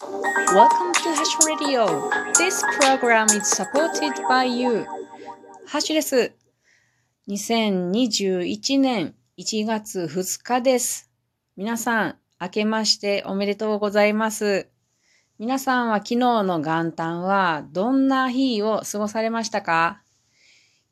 [0.00, 2.10] Welcome to Hash Radio.
[2.36, 4.84] This program is supported by you.
[5.66, 6.32] ハッシュです。
[7.28, 11.10] 2021年1月2日です。
[11.56, 14.68] 皆さん、明けましておめでとうございます。
[15.38, 20.02] 皆さんは昨日の元旦はどんな日を過ごされましたか？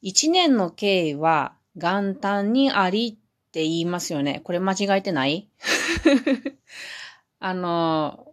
[0.00, 4.40] 一年の経緯は元旦にありって言いますよね。
[4.42, 5.50] これ間違えてない？
[7.38, 8.25] あの、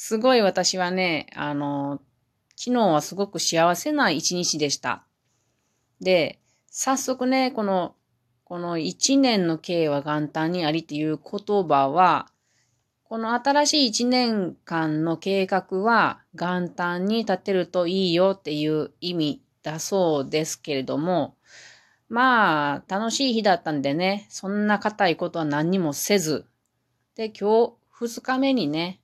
[0.00, 2.00] すごい私はね、あの、
[2.54, 5.04] 昨日はすごく幸せな一日でした。
[6.00, 6.38] で、
[6.70, 7.96] 早速ね、この、
[8.44, 12.28] この一年の経緯は元旦にありっていう言葉は、
[13.02, 21.34] この新しい一年間の計画は元旦に立てるといいよっていう意味だそうですけれども、
[22.08, 26.46] まあ、楽しい日だったんでね、そんな固いことは何にもせず、
[27.16, 29.00] で、今日二日目にね、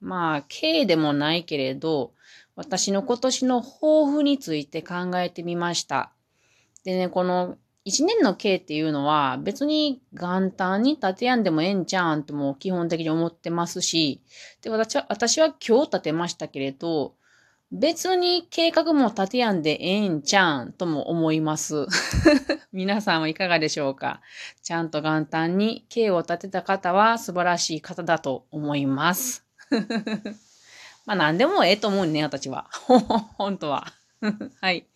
[0.00, 2.12] まあ、K でもないけれど、
[2.56, 6.12] 私の今年の抱負について考えてみました。
[6.84, 14.20] でね、この一年の計っていうのは別に元旦に立てやんでもええんちゃうんとも基本的に思ってますし、
[14.62, 17.14] で、私は、私は今日立てましたけれど、
[17.72, 21.86] 別に計画も立てやんでええんちゃんとも思います。
[22.72, 24.20] 皆さんはいかがでしょうか？
[24.62, 29.49] ちゃんと元旦に計を立てた方は素晴らしい方だと思います。
[31.06, 32.68] まあ何でもええと思うね、私は。
[33.38, 33.92] 本当は。
[34.60, 34.86] はい。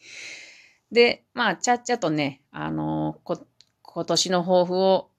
[0.92, 3.44] で、まあ、ちゃっちゃとね、あのー、
[3.82, 5.10] 今年の抱負を、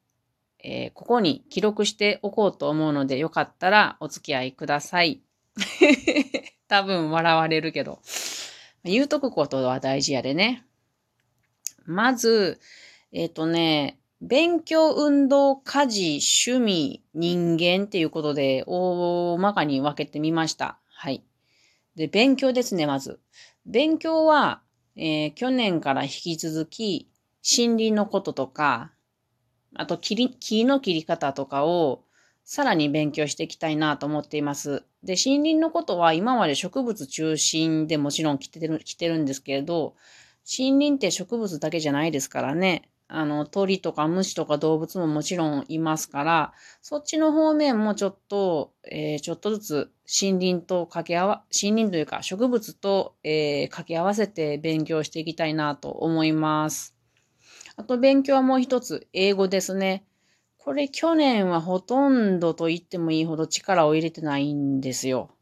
[0.63, 5.21] えー、ここに記録しておこうと思うので、よかったらお付き合いください。
[6.67, 7.99] 多分笑われるけど。
[8.83, 10.65] 言うとくことは大事やでね。
[11.85, 12.59] まず、
[13.11, 20.79] えっ、ー、とね、勉強、運動、家事、趣味、人間っていうことで大まかに分けてみました。
[20.87, 21.23] はい。
[21.95, 23.19] で、勉強ですね、まず。
[23.65, 24.61] 勉強は、
[24.95, 27.09] えー、去年から引き続き、
[27.57, 28.91] 森林のこととか、
[29.75, 32.05] あと木木の切り方とかを
[32.45, 34.83] さらに勉強していきたいなと思っています。
[35.03, 39.95] で、森林のことは今まで植物中心でもちろん来てる、来てるんですけれど、
[40.57, 42.89] 森林って植物だけじゃないですからね。
[43.07, 56.95] あの、鳥とか虫とか動物ももちろんいますから、そっちの方面もちょっと、えー、ちょっとずつ森林と掛け合わ、森林というか植物と、えー、掛け合わせて勉強していきたいなと思います。
[57.75, 60.05] あと勉強はもう一つ、英語ですね。
[60.57, 65.34] これ去年はほとんどと言ってもいいほど力を入れてないんですよ。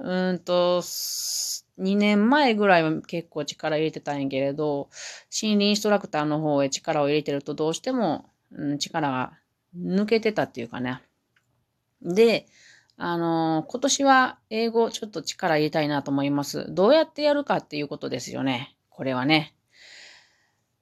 [0.00, 4.88] うんと、2年前ぐらいは結構力入れてたんやけれど、
[5.30, 9.32] 心理インストラクターの方へ力を入れてるとどうしても、うん、力が
[9.76, 11.02] 抜けてたっていうかね。
[12.02, 12.46] で、
[12.96, 16.66] あのー、今年は英語ちょっと力入れたいなと思います。
[16.74, 18.76] どうやってやるかっていうことですよね。
[18.90, 19.54] これはね。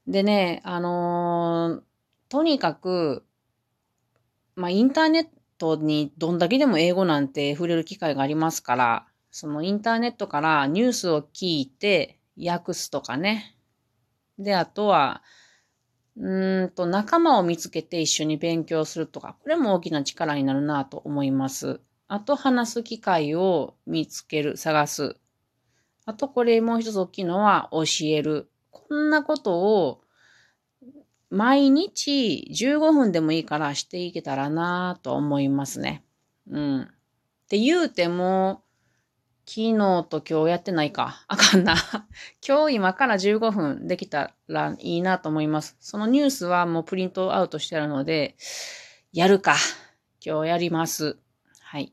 [0.07, 1.83] でね、あのー、
[2.31, 3.25] とにかく、
[4.55, 5.31] まあ、インターネット
[5.77, 13.57] にどんだけでも英語なんて触れる機会がありますから、そのインターネットからニュースを聞いて訳すとかね。
[14.39, 15.23] で、あとは、
[16.17, 21.81] うんと、仲間を見つけて一緒に勉強するとか、これも大きな力になるなと思います。
[22.09, 25.17] あと、話す機会を見つける、探す。
[26.07, 28.51] あと、これもう一つ大きいのは教える。
[28.71, 30.01] こんなことを
[31.31, 36.05] 毎日15分でもいいからしていけたらなと思いますね。
[36.49, 36.83] うん。
[36.83, 36.87] っ
[37.49, 38.63] て言うても、
[39.49, 41.25] 昨日と今日やってないか。
[41.29, 41.77] あかんな。
[42.47, 45.77] 今日今から15分できたらいいなと思います。
[45.81, 48.37] そのニュースはもうプリントアウトしてあるので、
[49.13, 49.55] やるか。
[50.25, 51.19] 今日やります。
[51.61, 51.93] はい。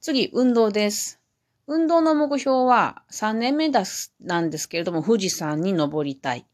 [0.00, 1.20] 次、運動です。
[1.66, 6.46] 運動の目標は3年目だすなんですけれども、富士山に登りたい。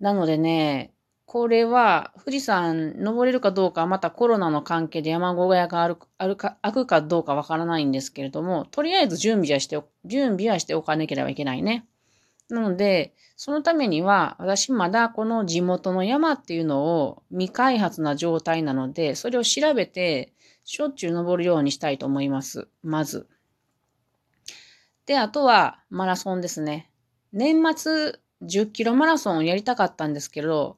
[0.00, 0.92] なのでね、
[1.24, 11.86] これは富士山登れるかどうか、またコロナの関係で山小屋があるあるか開くかどうかわからないんですけれども、とりあえず準備はして準備はしておかなければいけないね。
[12.48, 20.32] なので、そのためには、私まだこの地元の山っていうのを未開発な状態なので、それを調べて、
[20.64, 22.68] しょっちゅう登るようにしたいと思います。
[22.82, 23.28] まず。
[25.06, 26.90] で、あとはマラソンですね。
[27.32, 30.76] 年末10キロマラソンをやりたかったんですけど、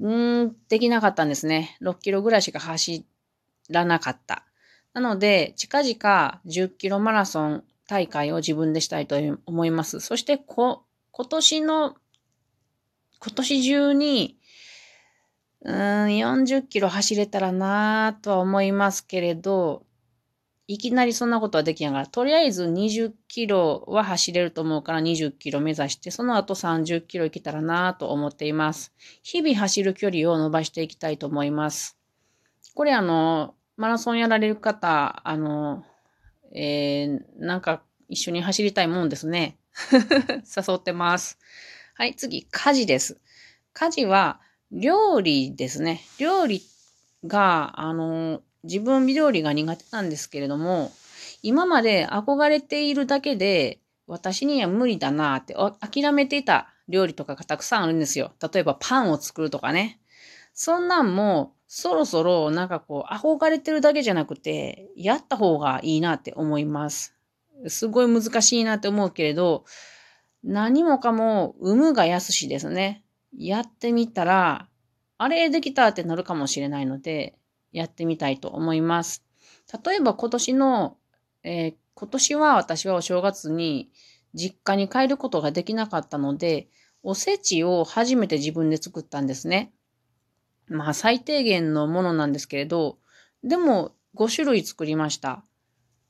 [0.00, 1.76] うん、できなかったんですね。
[1.80, 3.06] 6キロぐらいしか走
[3.70, 4.44] らなかった。
[4.92, 10.00] なので、近々10キロマラソン大会を自分でしたいと思います。
[10.00, 11.96] そしてこ、今年の、
[13.20, 14.38] 今年中に、
[15.62, 19.84] うん、40キロ走れたらなぁとは思いますけれど、
[20.68, 28.92] いきなりそんなことはできながら、とりあえず20キロは走れると思うから20キロ目指して、その後30キロ行けたらなと思っています。
[29.22, 31.96] 日々走る距離を伸ばしていきたいと思います。
[32.74, 35.84] これあの、マラソンやられる方、あの、
[36.52, 39.58] えー、なんか一緒に走りたいもんですね。
[40.56, 41.38] 誘ってます。
[41.94, 43.20] はい、次、家事です。
[43.72, 44.40] 家事は
[44.72, 46.02] 料理ですね。
[46.18, 46.62] 料理
[47.24, 50.92] が、あの、自分料理が苦手なんですけれども、
[51.42, 58.32] 今まで憧れているだけで、私には無理だなって諦めていた料理とかがたくさんあるんですよ。
[58.52, 60.00] 例えばパンを作るとかね。
[60.52, 67.14] そんなんもそろそろなんかこう憧れてるだけじゃなくて、やった方がいいなって思います。
[67.68, 69.64] すごい難しいなって思うけれど、
[70.44, 73.02] 何もかも有無が安しですね。
[73.36, 74.68] やってみたら、
[75.18, 77.36] あれできたってなるかもしれないので、
[77.76, 79.22] やってみたいと思います。
[79.84, 80.96] 例えば今年の、
[81.42, 83.90] えー、今年は私はお正月に
[84.34, 86.68] 実家に帰ることができなかったので、
[87.02, 89.74] おせちを初めて自分で作ったんですね。
[90.68, 92.96] まあ最低限のものなんですけれど、
[93.44, 95.44] でも5種類作りました。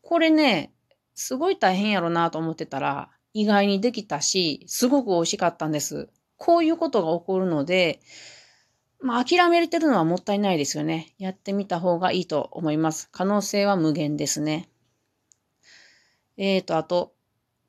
[0.02, 0.72] これね、
[1.14, 6.08] すごい大変やろなと思ってたら、意外にできたし、すごく美味しかったんです。
[6.36, 8.00] こういうことが起こるので、
[9.00, 11.14] まあ、諦めれてるのはもったいないですよね。
[11.18, 13.08] やってみた方がいいと思います。
[13.12, 14.68] 可能性は無限ですね。
[16.36, 17.14] えーと、あと、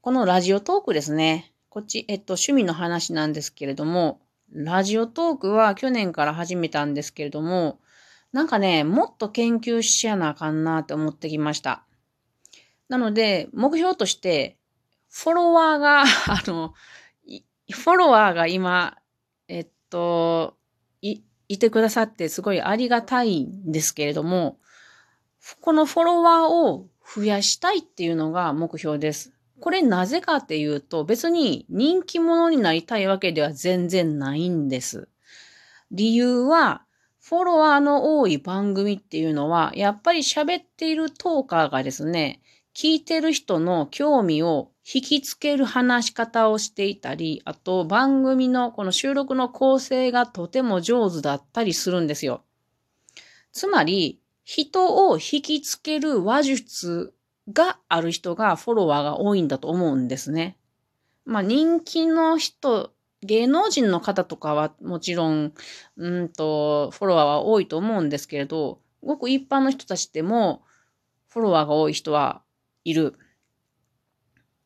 [0.01, 1.53] このラジオトークですね。
[1.69, 4.21] こっち、えっと、趣味の話なんですけれども、
[4.51, 7.79] ラジオトークは去年から始めたんですけれども、
[8.31, 11.83] なんかね、もっと研究しやなあかんなって思ってきました。
[12.89, 14.57] なので、目標として、
[15.09, 16.73] フォロワーが、 あの、
[17.71, 18.97] フォロワーが今、
[19.47, 20.57] えっと、
[21.01, 24.57] い、いてくださってすごいありがたいんですけれども、
[25.61, 29.33] このフォロワーを増やしたいっていうのが目標です。
[29.59, 35.07] これなぜかっていうと、別に人気者になりたいわけでは全然ないんです。
[35.91, 36.83] 理由は、
[37.21, 42.41] フォロワーの多い番組っていうのは、やっぱり喋っているトーカーがですね、
[42.75, 52.45] 聞いてる人の興味を引きつける話し方をしていたり、あと番組のこの収録の構成がとても上手だったりするんですよ。
[53.51, 57.13] つまり、人を引きつける話術
[57.51, 60.55] がある人がフォロワーが多いんだと思うんですね。
[61.25, 62.93] まあ人気の人、
[63.23, 65.53] 芸能人の方とかはもちろん、
[65.97, 70.63] うんと、フォロワーは多いと思うんですけれど、ごく一般の人たちでも
[71.27, 72.41] フォロワーが多い人は
[72.85, 73.17] いる。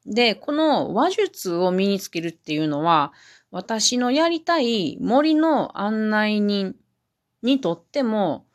[0.05, 3.13] で、この話術を身につけるっていうのは、
[3.51, 6.75] 私のやりたい森の案内人
[7.43, 8.45] にとっても、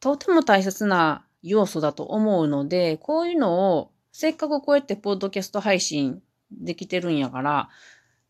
[0.00, 7.68] とても大切な要素だと思うので、こういうのをせっかくこうやってポッドキャスト配信できてるんやから、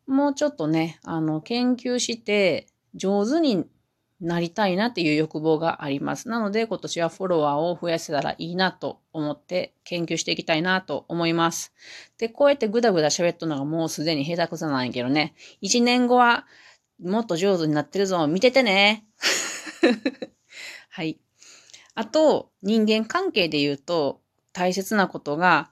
[0.06, 3.66] もうちょっとね、あの、研究して上手に
[4.20, 6.28] なりたいなっていう欲望があります。
[6.28, 11.72] なので今年はフォロワーを増やせたらいいなと思って研究していきたいなと思います。
[12.18, 15.34] で、こうやってぐだぐだ喋っとるのがもうすでに下手くそなんやけどね。
[15.60, 16.46] 一年後は
[17.02, 18.26] もっと上手になってるぞ。
[18.26, 19.04] 見ててね。
[20.88, 21.18] はい。
[21.94, 24.20] あと、人間関係で言うと
[24.52, 25.70] 大切なことが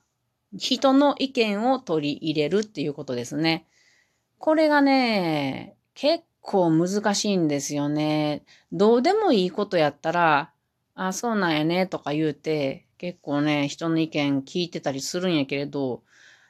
[0.56, 3.66] 人の意見を取り入れるっていうことですね。
[4.38, 8.44] これがね、結構構難しいんですよね。
[8.70, 10.52] どうでもいいことやったら、
[10.94, 16.02] あ、そうなんやねとか言うて、結構ね、人の意見聞いてたりするんやけれど、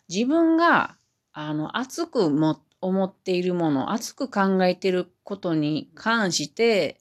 [0.08, 0.96] 自分が、
[1.32, 7.00] あの、熱くも思っているもの、熱く考えてることに関して、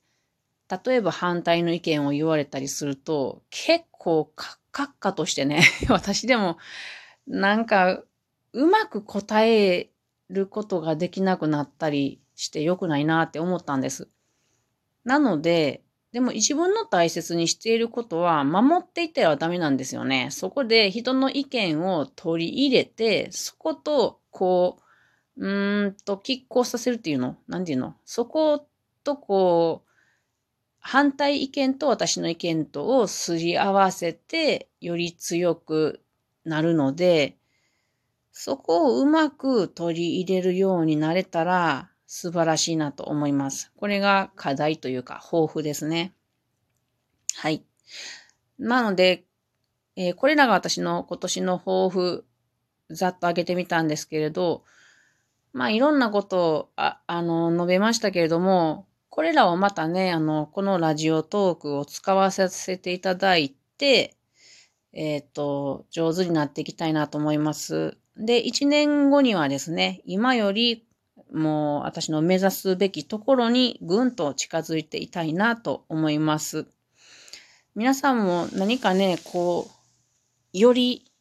[0.85, 6.57] 例えば反対の意見を言われたりすると、結構カッカッカとしてね、 私でも、
[7.27, 8.03] なんか、
[8.53, 9.89] うまく答え
[10.29, 14.07] ることができなくなったりして良くないなって思ったんです。
[15.03, 20.29] なので、でも自分の大切にしていることは守っていってはダメなんですよね。
[20.31, 24.77] そこで人の意見を取り入れて、そこと、こ
[25.37, 27.37] う、うーんと、拮抗させるっていうの？
[27.47, 27.95] なんていうの？
[28.05, 28.67] そこ
[29.03, 29.89] とこう、
[30.79, 36.01] 反対意見と私の意見とをすり合わせて、より強く
[36.45, 37.37] なるので、
[38.31, 43.71] そこをうまく取り入れるようになれたら、素晴らしいなと思います。
[43.75, 46.13] これが課題というか、抱負ですね。
[47.35, 47.63] はい。
[48.59, 49.23] なので、
[49.95, 52.25] えー、これらが私の今年の抱負、
[52.91, 54.63] ざっと挙げてみたんですけれど、
[55.53, 64.15] まあ、いろんなことを、あ、あの、述べましたけれども、これらをまたね、あの、このラジオトークを使わせていただいて、
[64.91, 67.97] えっ、と、上手になっていきたいなと思います。
[68.17, 70.85] で、1年後にはですね、今より
[71.33, 76.67] もう私の目指すべきところにぐんと近づいていたいなと思います。
[77.75, 79.69] 皆さんも何かね、こ
[80.53, 81.11] う、より、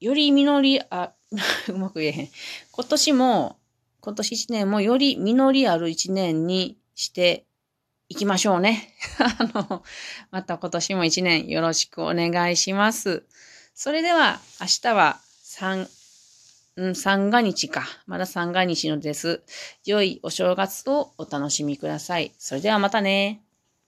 [0.00, 1.12] より実り、あ、
[1.68, 2.28] うまく言えへん。
[2.70, 3.58] 今年も、
[4.00, 7.46] 今年1年もより実りある1年にして
[8.08, 8.94] いきましょうね。
[9.18, 9.82] あの、
[10.30, 13.24] また今年も1年よろしくお願いします。
[13.74, 15.88] それでは明日は三
[16.76, 17.84] うん、三が日か。
[18.06, 19.42] まだ三が日のです。
[19.84, 22.32] 良いお正月をお楽しみください。
[22.38, 23.42] それではまたね。